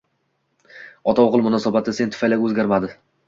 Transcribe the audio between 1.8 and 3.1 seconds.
sen tufayli o`zgarmadi